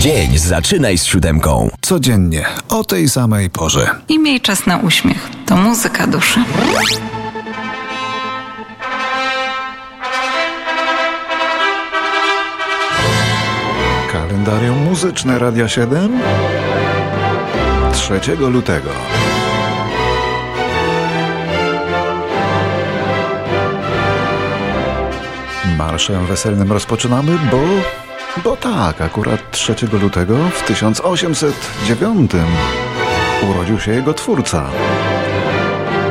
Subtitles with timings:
[0.00, 1.68] Dzień zaczynaj z siódemką.
[1.80, 3.90] Codziennie, o tej samej porze.
[4.08, 5.28] I miej czas na uśmiech.
[5.46, 6.44] To muzyka duszy.
[14.12, 16.20] Kalendarium muzyczne Radia 7
[17.92, 18.90] 3 lutego.
[25.78, 27.58] Marszem weselnym rozpoczynamy, bo
[28.44, 32.30] bo tak, akurat 3 lutego w 1809
[33.50, 34.70] urodził się jego twórca.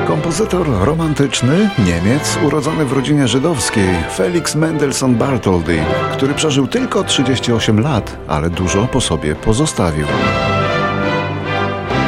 [0.07, 5.79] Kompozytor romantyczny, Niemiec, urodzony w rodzinie żydowskiej, Felix Mendelssohn Bartholdy,
[6.13, 10.07] który przeżył tylko 38 lat, ale dużo po sobie pozostawił.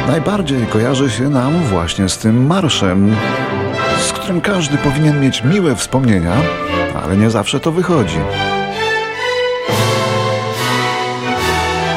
[0.06, 3.16] Najbardziej kojarzy się nam właśnie z tym marszem,
[4.08, 6.36] z którym każdy powinien mieć miłe wspomnienia,
[7.04, 8.18] ale nie zawsze to wychodzi.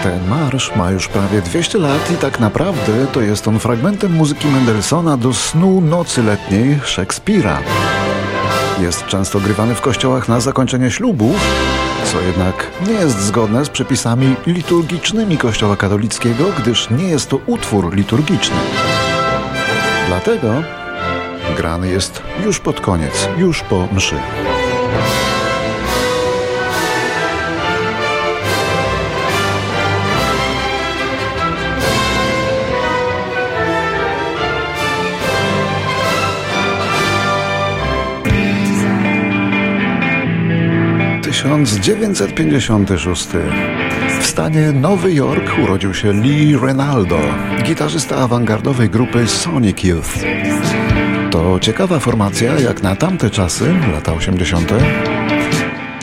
[0.05, 4.47] Ten marsz ma już prawie 200 lat i tak naprawdę to jest on fragmentem muzyki
[4.47, 7.59] Mendelssohna do snu nocy letniej Szekspira.
[8.81, 11.35] Jest często grywany w kościołach na zakończenie ślubów,
[12.11, 17.95] co jednak nie jest zgodne z przepisami liturgicznymi Kościoła katolickiego, gdyż nie jest to utwór
[17.95, 18.57] liturgiczny.
[20.07, 20.63] Dlatego
[21.57, 24.15] grany jest już pod koniec, już po mszy.
[41.35, 43.27] 1956.
[44.21, 47.19] W stanie Nowy Jork urodził się Lee Renaldo,
[47.63, 50.09] gitarzysta awangardowej grupy Sonic Youth.
[51.31, 54.73] To ciekawa formacja jak na tamte czasy, lata 80.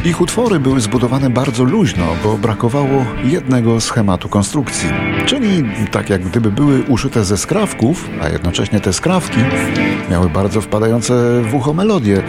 [0.04, 4.88] Ich utwory były zbudowane bardzo luźno, bo brakowało jednego schematu konstrukcji.
[5.26, 9.38] Czyli tak jak gdyby były uszyte ze skrawków, a jednocześnie te skrawki
[10.10, 12.22] miały bardzo wpadające w ucho melodie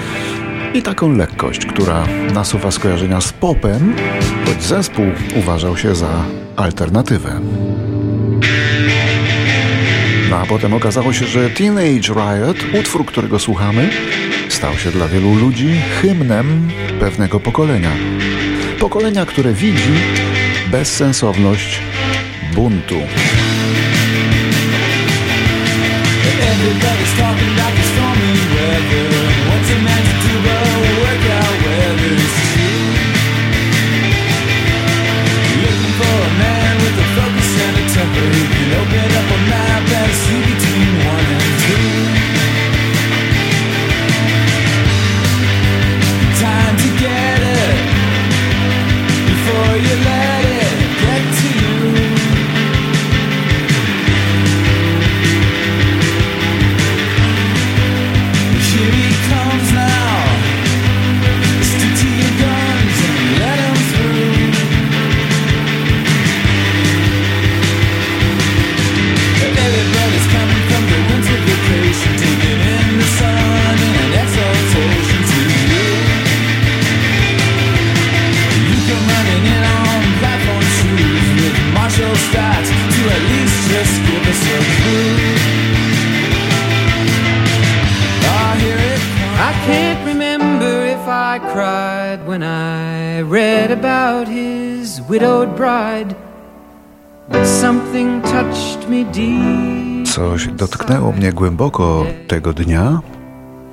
[0.73, 3.95] i taką lekkość, która nasuwa skojarzenia z popem,
[4.45, 6.25] choć zespół uważał się za
[6.55, 7.39] alternatywę.
[10.29, 13.89] No a potem okazało się, że Teenage Riot, utwór, którego słuchamy,
[14.49, 16.69] stał się dla wielu ludzi hymnem
[16.99, 17.91] pewnego pokolenia.
[18.79, 19.93] Pokolenia, które widzi
[20.71, 21.79] bezsensowność
[22.55, 22.95] buntu.
[26.41, 28.02] Everybody's talking like it's
[89.65, 96.15] can't remember if I cried when I read about his widowed bride.
[97.29, 100.07] But something touched me deep.
[100.07, 102.99] Coś dotknęło mnie głęboko tego dnia,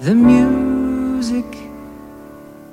[0.05, 1.47] The music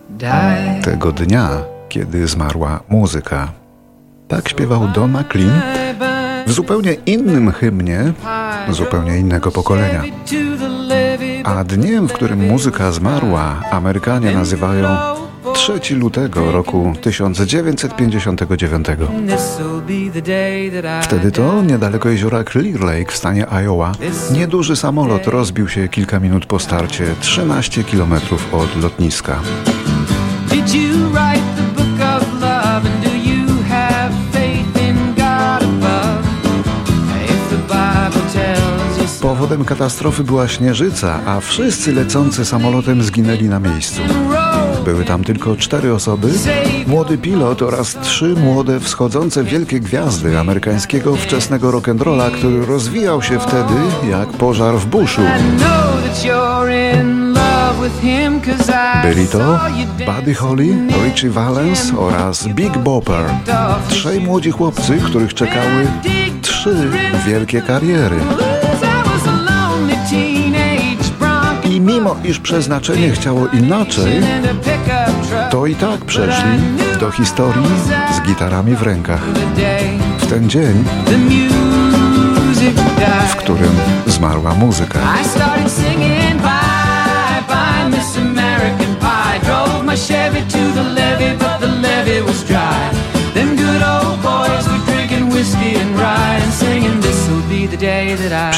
[0.10, 0.84] died.
[0.84, 1.50] tego dnia,
[1.90, 3.52] kiedy zmarła muzyka.
[4.28, 5.62] Tak śpiewał Don McLean
[6.46, 8.14] w zupełnie innym hymnie,
[8.70, 10.04] zupełnie innego pokolenia.
[11.47, 14.88] A dniem, w którym muzyka zmarła, Amerykanie nazywają
[15.53, 18.88] 3 lutego roku 1959.
[21.01, 23.92] Wtedy to niedaleko jeziora Clear Lake w stanie Iowa
[24.31, 28.13] nieduży samolot rozbił się kilka minut po starcie 13 km
[28.51, 29.39] od lotniska.
[39.48, 44.02] Powodem katastrofy była śnieżyca, a wszyscy lecący samolotem zginęli na miejscu.
[44.86, 46.30] Były tam tylko cztery osoby,
[46.88, 53.74] młody pilot oraz trzy młode wschodzące wielkie gwiazdy amerykańskiego wczesnego rock'n'rolla, który rozwijał się wtedy
[54.10, 55.22] jak pożar w buszu.
[59.04, 59.60] Byli to
[60.16, 63.26] Buddy Holly, Richie Valens oraz Big Bopper.
[63.90, 65.88] Trzej młodzi chłopcy, których czekały
[66.42, 66.90] trzy
[67.28, 68.20] wielkie kariery.
[72.07, 74.21] Mimo iż przeznaczenie chciało inaczej,
[75.51, 76.59] to i tak przeszli
[77.00, 77.65] do historii
[78.15, 79.21] z gitarami w rękach.
[80.18, 80.83] W ten dzień,
[83.30, 83.71] w którym
[84.06, 85.00] zmarła muzyka.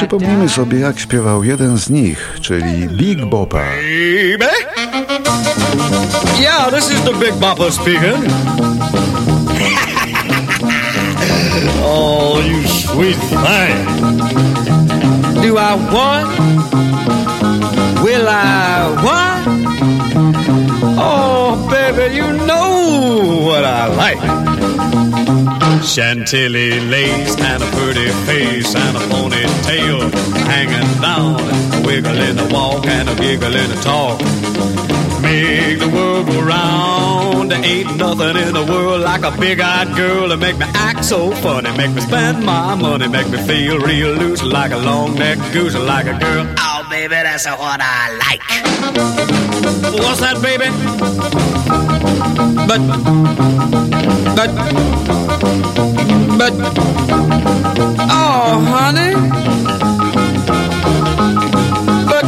[0.09, 3.19] Przypomnijmy sobie, jak śpiewał jeden z nich, czyli Big.
[3.25, 4.49] Baby?
[6.39, 8.15] Yeah, this is the Big Bopper speaking.
[11.83, 13.85] oh, you sweet thing.
[15.41, 16.39] Do I want?
[18.03, 19.47] Will I want?
[20.97, 24.38] Oh, baby, you know what I like.
[25.83, 30.11] Chantilly lace and a pretty face and a ponytail
[30.45, 31.39] hanging down,
[31.73, 34.19] a wiggle in the walk and a giggle in the talk.
[35.21, 37.51] Make the world go round.
[37.51, 41.31] There ain't nothing in the world like a big-eyed girl to make me act so
[41.31, 45.75] funny, make me spend my money, make me feel real loose like a long-necked goose,
[45.75, 46.45] like a girl.
[46.57, 48.41] Oh, baby, that's what I like.
[49.93, 51.98] What's that, baby?
[52.67, 52.81] But,
[54.35, 54.51] but,
[56.37, 56.53] but,
[58.09, 59.13] oh, honey.
[62.05, 62.25] But,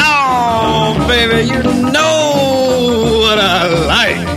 [0.00, 4.28] oh, baby, you know what I like.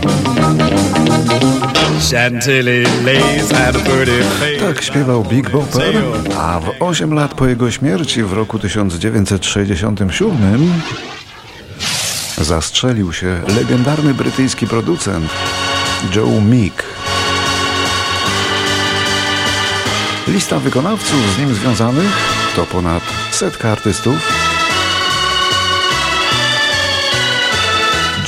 [4.60, 5.94] Tak śpiewał Big Bopper,
[6.38, 10.72] a w 8 lat po jego śmierci w roku 1967
[12.38, 15.30] zastrzelił się legendarny brytyjski producent
[16.14, 16.84] Joe Meek.
[20.28, 22.12] Lista wykonawców z nim związanych
[22.56, 24.32] to ponad setka artystów.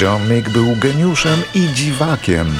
[0.00, 2.54] John Meek był geniuszem i dziwakiem.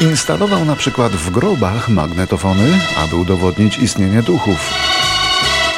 [0.00, 4.89] Instalował na przykład w grobach magnetofony, aby udowodnić istnienie duchów.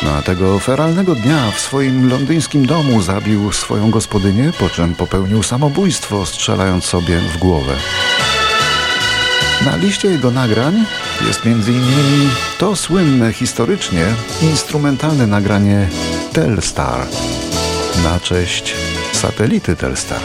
[0.04, 6.26] Na tego feralnego dnia w swoim londyńskim domu zabił swoją gospodynię, po czym popełnił samobójstwo,
[6.26, 7.76] strzelając sobie w głowę.
[9.64, 10.84] Na liście jego nagrań
[11.26, 12.30] jest m.in.
[12.58, 14.06] to słynne historycznie
[14.42, 15.88] instrumentalne nagranie
[16.32, 17.06] Telstar
[18.04, 18.74] na cześć
[19.12, 20.20] satelity Telstar.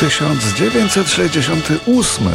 [0.00, 2.28] 1968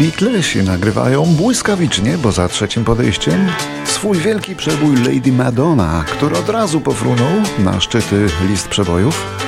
[0.00, 3.48] Beatlesi nagrywają błyskawicznie, bo za trzecim podejściem,
[3.84, 9.43] swój wielki przebój Lady Madonna, który od razu pofrunął na szczyty list przebojów.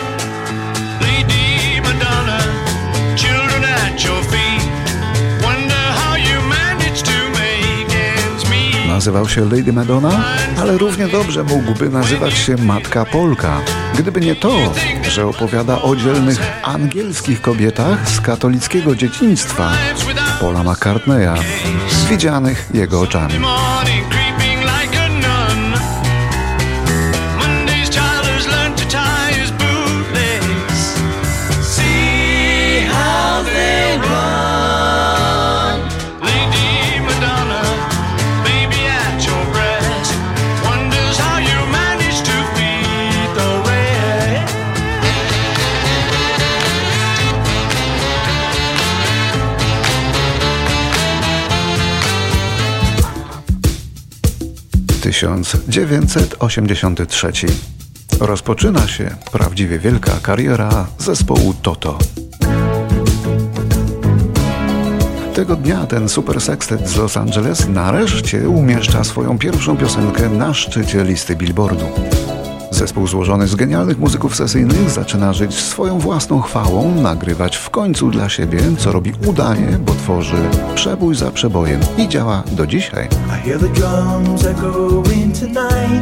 [9.07, 10.25] Nazywał się Lady Madonna,
[10.61, 13.61] ale równie dobrze mógłby nazywać się Matka Polka.
[13.99, 14.59] Gdyby nie to,
[15.11, 19.73] że opowiada o dzielnych angielskich kobietach z katolickiego dzieciństwa
[20.41, 21.35] Paula McCartneya,
[22.11, 23.35] widzianych jego oczami.
[55.17, 57.47] Tysiąc dziewięćset osiemdziesiąty trzeci.
[58.21, 61.99] Rozpoczyna się prawdziwie wielka kariera zespołu Toto.
[65.35, 71.05] Tego dnia ten super sextet z Los Angeles nareszcie umieszcza swoją pierwszą piosenkę na szczycie
[71.05, 71.87] listy Billboardu.
[72.77, 78.29] Zespół złożony z genialnych muzyków sesyjnych zaczyna żyć swoją własną chwałą, nagrywać w końcu dla
[78.29, 80.37] siebie, co robi udanie, bo tworzy
[80.75, 83.09] przebój za przebojem i działa do dzisiaj.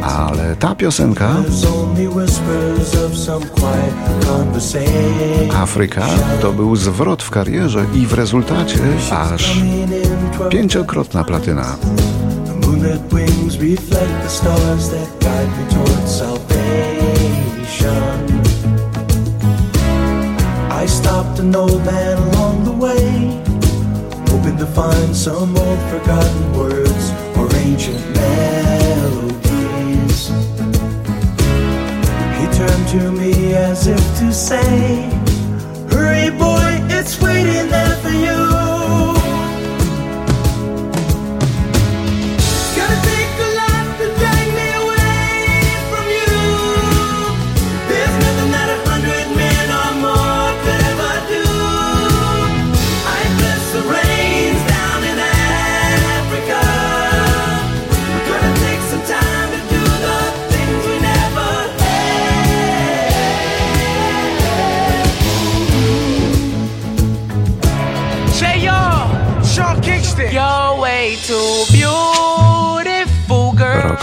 [0.03, 1.29] Ale ta piosenka
[5.53, 6.05] Afryka
[6.41, 8.79] to był zwrot w karierze i w rezultacie
[9.11, 9.59] aż
[10.49, 11.75] pięciokrotna platyna.
[12.61, 16.44] Moonlit wings reflect the stars that guide me towards salvation.
[21.45, 23.41] An old man along the way,
[24.31, 29.49] hoping to find some old forgotten words or ancient melodies.
[32.37, 35.07] He turned to me as if to say,
[35.91, 36.54] Hurry, boy,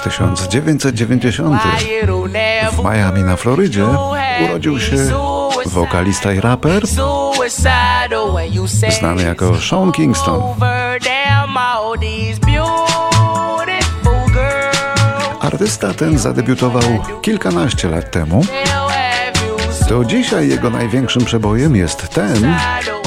[0.02, 1.62] Rok 1990.
[2.73, 3.87] W Miami na Florydzie
[4.44, 4.97] urodził się
[5.66, 6.82] wokalista i raper
[8.99, 10.42] znany jako Sean Kingston.
[15.40, 16.82] Artysta ten zadebiutował
[17.23, 18.44] kilkanaście lat temu
[19.92, 22.54] to dzisiaj jego największym przebojem jest ten,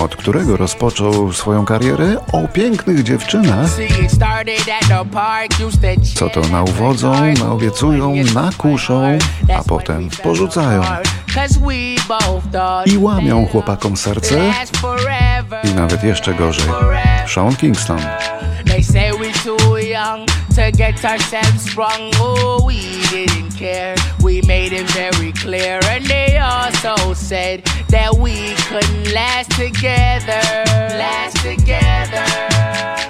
[0.01, 3.69] od którego rozpoczął swoją karierę o pięknych dziewczynach,
[6.15, 9.17] co to nauwodzą, naobiecują, nakuszą,
[9.57, 10.81] a potem porzucają.
[12.85, 14.51] I łamią chłopakom serce
[15.63, 16.69] i nawet jeszcze gorzej.
[17.27, 17.99] Sean Kingston.
[20.55, 22.11] To get ourselves sprung.
[22.15, 23.93] Oh, we didn't care.
[24.23, 25.81] We made it very clear.
[25.89, 30.41] And they also said that we couldn't last together.
[30.95, 32.25] Last together.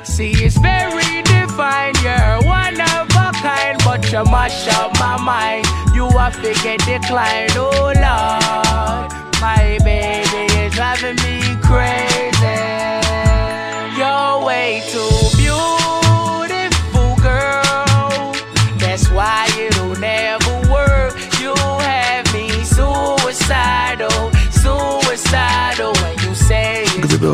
[0.04, 1.98] See, it's very defined.
[2.02, 5.68] You're one of a kind, but you mash up my mind.
[5.94, 7.52] You have to get declined.
[7.56, 9.12] Oh, Lord.
[9.40, 11.55] My baby is driving me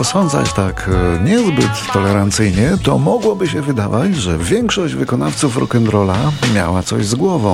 [0.01, 6.15] osądzać tak e, niezbyt tolerancyjnie, to mogłoby się wydawać, że większość wykonawców rock'n'rolla
[6.55, 7.53] miała coś z głową.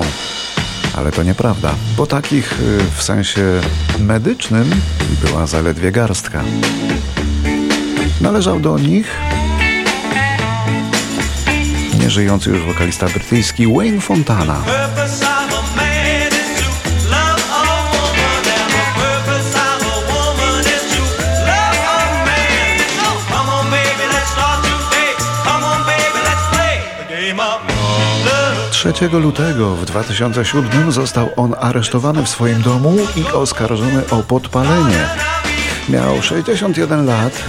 [0.96, 2.56] Ale to nieprawda, bo takich e,
[2.96, 3.60] w sensie
[3.98, 4.70] medycznym
[5.24, 6.42] była zaledwie garstka.
[8.20, 9.16] Należał do nich
[12.00, 14.64] nieżyjący już wokalista brytyjski Wayne Fontana.
[28.88, 35.08] Trzeciego lutego w 2007 został on aresztowany w swoim domu i oskarżony o podpalenie.
[35.88, 37.44] Miał 61 lat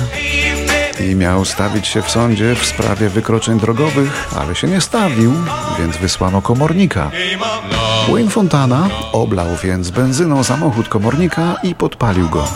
[0.99, 5.33] i miał stawić się w sądzie w sprawie wykroczeń drogowych, ale się nie stawił,
[5.79, 7.11] więc wysłano komornika.
[8.11, 12.47] Wayne Fontana oblał więc benzyną samochód komornika i podpalił go.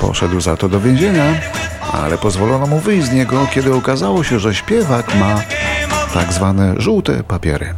[0.00, 1.34] Poszedł za to do więzienia,
[1.92, 5.55] ale pozwolono mu wyjść z niego, kiedy okazało się, że śpiewak ma
[6.14, 7.74] tak zwane żółte papiery.